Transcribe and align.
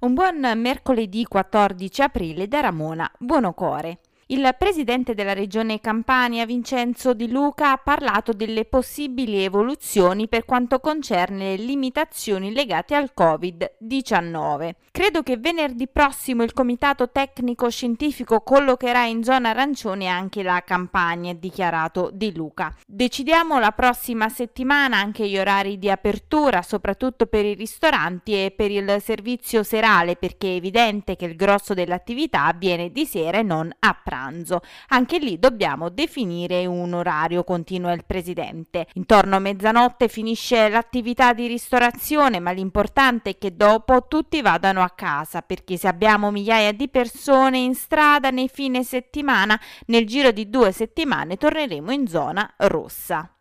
Un 0.00 0.14
buon 0.14 0.52
mercoledì 0.54 1.24
14 1.24 2.02
aprile 2.02 2.46
da 2.46 2.60
Ramona 2.60 3.10
Buonocore. 3.18 3.98
Il 4.30 4.54
presidente 4.58 5.14
della 5.14 5.32
regione 5.32 5.80
Campania, 5.80 6.44
Vincenzo 6.44 7.14
Di 7.14 7.30
Luca, 7.30 7.72
ha 7.72 7.78
parlato 7.78 8.34
delle 8.34 8.66
possibili 8.66 9.42
evoluzioni 9.42 10.28
per 10.28 10.44
quanto 10.44 10.80
concerne 10.80 11.56
le 11.56 11.64
limitazioni 11.64 12.52
legate 12.52 12.94
al 12.94 13.12
Covid-19. 13.18 14.72
Credo 14.90 15.22
che 15.22 15.38
venerdì 15.38 15.88
prossimo 15.88 16.42
il 16.42 16.52
comitato 16.52 17.08
tecnico 17.08 17.70
scientifico 17.70 18.42
collocherà 18.42 19.06
in 19.06 19.24
zona 19.24 19.48
arancione 19.48 20.08
anche 20.08 20.42
la 20.42 20.62
Campania, 20.62 21.32
dichiarato 21.32 22.10
Di 22.12 22.34
Luca. 22.34 22.74
Decidiamo 22.86 23.58
la 23.58 23.70
prossima 23.70 24.28
settimana 24.28 24.98
anche 24.98 25.26
gli 25.26 25.38
orari 25.38 25.78
di 25.78 25.88
apertura, 25.88 26.60
soprattutto 26.60 27.24
per 27.24 27.46
i 27.46 27.54
ristoranti 27.54 28.34
e 28.34 28.50
per 28.54 28.70
il 28.70 28.98
servizio 29.00 29.62
serale, 29.62 30.16
perché 30.16 30.48
è 30.48 30.56
evidente 30.56 31.16
che 31.16 31.24
il 31.24 31.34
grosso 31.34 31.72
dell'attività 31.72 32.44
avviene 32.44 32.92
di 32.92 33.06
sera 33.06 33.38
e 33.38 33.42
non 33.42 33.74
a 33.78 33.94
pranzo 33.94 34.16
pranzo. 34.18 34.60
Anche 34.88 35.18
lì 35.18 35.38
dobbiamo 35.38 35.88
definire 35.88 36.66
un 36.66 36.92
orario, 36.92 37.44
continua 37.44 37.92
il 37.92 38.04
presidente. 38.04 38.86
Intorno 38.94 39.36
a 39.36 39.38
mezzanotte 39.38 40.08
finisce 40.08 40.68
l'attività 40.68 41.32
di 41.32 41.46
ristorazione, 41.46 42.40
ma 42.40 42.50
l'importante 42.50 43.30
è 43.30 43.38
che 43.38 43.54
dopo 43.54 44.06
tutti 44.08 44.42
vadano 44.42 44.82
a 44.82 44.90
casa, 44.90 45.42
perché 45.42 45.76
se 45.76 45.86
abbiamo 45.86 46.30
migliaia 46.30 46.72
di 46.72 46.88
persone 46.88 47.58
in 47.58 47.74
strada 47.74 48.30
nei 48.30 48.48
fine 48.48 48.82
settimana, 48.82 49.58
nel 49.86 50.06
giro 50.06 50.32
di 50.32 50.50
due 50.50 50.72
settimane 50.72 51.36
torneremo 51.36 51.92
in 51.92 52.06
zona 52.08 52.52
rossa. 52.58 53.37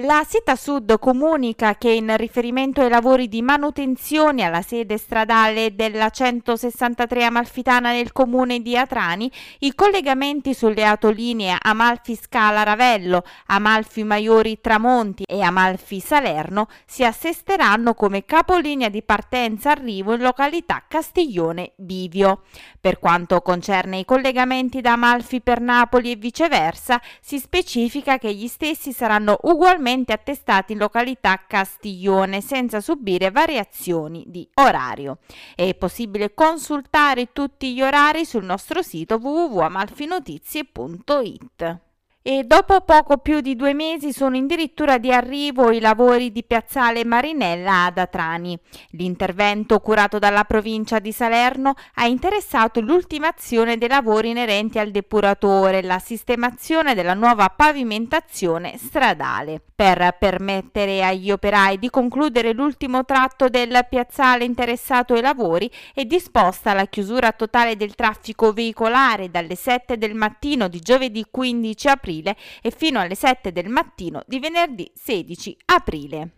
La 0.00 0.24
Sita 0.28 0.56
Sud 0.56 0.98
comunica 0.98 1.76
che 1.76 1.88
in 1.88 2.14
riferimento 2.18 2.82
ai 2.82 2.90
lavori 2.90 3.28
di 3.28 3.40
manutenzione 3.40 4.42
alla 4.42 4.60
sede 4.60 4.98
stradale 4.98 5.74
della 5.74 6.10
163 6.10 7.24
Amalfitana 7.24 7.92
nel 7.92 8.12
comune 8.12 8.60
di 8.60 8.76
Atrani, 8.76 9.32
i 9.60 9.74
collegamenti 9.74 10.52
sulle 10.52 10.84
autolinee 10.84 11.56
Amalfi 11.58 12.14
Scala 12.14 12.62
Ravello, 12.62 13.24
Amalfi 13.46 14.04
Maiori 14.04 14.60
Tramonti 14.60 15.22
e 15.26 15.40
Amalfi 15.40 15.98
Salerno 16.00 16.68
si 16.84 17.02
assesteranno 17.02 17.94
come 17.94 18.26
capolinea 18.26 18.90
di 18.90 19.02
partenza 19.02 19.70
arrivo 19.70 20.12
in 20.12 20.20
località 20.20 20.84
Castiglione 20.86 21.72
Bivio. 21.74 22.42
Per 22.78 22.98
quanto 22.98 23.40
concerne 23.40 24.00
i 24.00 24.04
collegamenti 24.04 24.82
da 24.82 24.92
Amalfi 24.92 25.40
per 25.40 25.62
Napoli 25.62 26.10
e 26.10 26.16
viceversa, 26.16 27.00
si 27.22 27.38
specifica 27.38 28.18
che 28.18 28.34
gli 28.34 28.46
stessi 28.46 28.92
saranno 28.92 29.38
ugualmente 29.44 29.84
regolarmente 29.86 30.12
attestati 30.12 30.72
in 30.72 30.78
località 30.78 31.44
Castiglione 31.46 32.40
senza 32.40 32.80
subire 32.80 33.30
variazioni 33.30 34.24
di 34.26 34.48
orario. 34.54 35.18
È 35.54 35.72
possibile 35.74 36.34
consultare 36.34 37.32
tutti 37.32 37.72
gli 37.72 37.82
orari 37.82 38.24
sul 38.24 38.42
nostro 38.44 38.82
sito 38.82 39.20
www.amalfinotizie.it 39.22 41.84
e 42.28 42.42
dopo 42.42 42.80
poco 42.80 43.18
più 43.18 43.40
di 43.40 43.54
due 43.54 43.72
mesi 43.72 44.12
sono 44.12 44.36
addirittura 44.36 44.98
di 44.98 45.12
arrivo 45.12 45.70
i 45.70 45.78
lavori 45.78 46.32
di 46.32 46.42
Piazzale 46.42 47.04
Marinella 47.04 47.84
ad 47.84 47.98
Atrani. 47.98 48.58
L'intervento 48.90 49.78
curato 49.78 50.18
dalla 50.18 50.42
provincia 50.42 50.98
di 50.98 51.12
Salerno 51.12 51.74
ha 51.94 52.06
interessato 52.06 52.80
l'ultimazione 52.80 53.78
dei 53.78 53.86
lavori 53.86 54.30
inerenti 54.30 54.80
al 54.80 54.90
depuratore, 54.90 55.82
la 55.82 56.00
sistemazione 56.00 56.96
della 56.96 57.14
nuova 57.14 57.48
pavimentazione 57.48 58.76
stradale. 58.76 59.62
Per 59.76 60.16
permettere 60.18 61.04
agli 61.04 61.30
operai 61.30 61.78
di 61.78 61.90
concludere 61.90 62.54
l'ultimo 62.54 63.04
tratto 63.04 63.50
del 63.50 63.86
piazzale 63.86 64.44
interessato 64.44 65.12
ai 65.12 65.20
lavori 65.20 65.70
è 65.92 66.06
disposta 66.06 66.72
la 66.72 66.86
chiusura 66.86 67.32
totale 67.32 67.76
del 67.76 67.94
traffico 67.94 68.54
veicolare 68.54 69.30
dalle 69.30 69.54
7 69.54 69.98
del 69.98 70.14
mattino 70.14 70.68
di 70.68 70.80
giovedì 70.80 71.26
15 71.30 71.88
aprile 71.88 72.36
e 72.62 72.70
fino 72.70 73.00
alle 73.00 73.14
7 73.14 73.52
del 73.52 73.68
mattino 73.68 74.22
di 74.26 74.38
venerdì 74.38 74.90
16 74.94 75.58
aprile 75.66 76.30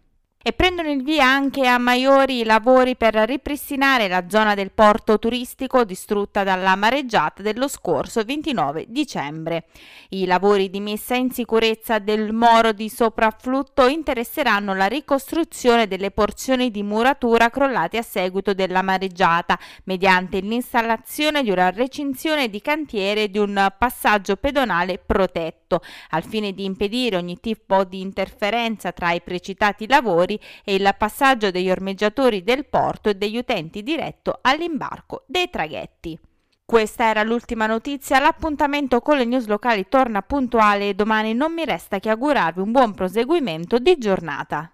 e 0.48 0.54
prendono 0.54 0.90
il 0.90 1.02
via 1.02 1.26
anche 1.26 1.66
a 1.66 1.76
Maiori 1.76 2.42
lavori 2.42 2.96
per 2.96 3.12
ripristinare 3.14 4.08
la 4.08 4.24
zona 4.30 4.54
del 4.54 4.70
porto 4.70 5.18
turistico 5.18 5.84
distrutta 5.84 6.42
dalla 6.42 6.74
mareggiata 6.74 7.42
dello 7.42 7.68
scorso 7.68 8.22
29 8.24 8.86
dicembre. 8.88 9.66
I 10.08 10.24
lavori 10.24 10.70
di 10.70 10.80
messa 10.80 11.16
in 11.16 11.30
sicurezza 11.30 11.98
del 11.98 12.32
moro 12.32 12.72
di 12.72 12.88
soprafflutto 12.88 13.88
interesseranno 13.88 14.72
la 14.72 14.86
ricostruzione 14.86 15.86
delle 15.86 16.12
porzioni 16.12 16.70
di 16.70 16.82
muratura 16.82 17.50
crollate 17.50 17.98
a 17.98 18.02
seguito 18.02 18.54
della 18.54 18.80
mareggiata, 18.80 19.58
mediante 19.84 20.38
l'installazione 20.38 21.42
di 21.42 21.50
una 21.50 21.68
recinzione 21.68 22.48
di 22.48 22.62
cantiere 22.62 23.28
di 23.28 23.36
un 23.36 23.70
passaggio 23.76 24.36
pedonale 24.36 24.96
protetto, 24.96 25.82
al 26.08 26.24
fine 26.24 26.52
di 26.52 26.64
impedire 26.64 27.16
ogni 27.16 27.38
tipo 27.38 27.84
di 27.84 28.00
interferenza 28.00 28.92
tra 28.92 29.12
i 29.12 29.20
precitati 29.20 29.86
lavori 29.86 30.36
e 30.64 30.74
il 30.74 30.94
passaggio 30.96 31.50
degli 31.50 31.70
ormeggiatori 31.70 32.42
del 32.42 32.66
porto 32.66 33.08
e 33.08 33.14
degli 33.14 33.36
utenti 33.36 33.82
diretto 33.82 34.38
all'imbarco 34.42 35.24
dei 35.26 35.50
traghetti. 35.50 36.18
Questa 36.64 37.04
era 37.04 37.22
l'ultima 37.22 37.66
notizia, 37.66 38.18
l'appuntamento 38.18 39.00
con 39.00 39.16
le 39.16 39.24
news 39.24 39.46
locali 39.46 39.88
torna 39.88 40.20
puntuale 40.20 40.90
e 40.90 40.94
domani 40.94 41.32
non 41.32 41.52
mi 41.52 41.64
resta 41.64 41.98
che 41.98 42.10
augurarvi 42.10 42.60
un 42.60 42.72
buon 42.72 42.92
proseguimento 42.92 43.78
di 43.78 43.96
giornata. 43.96 44.70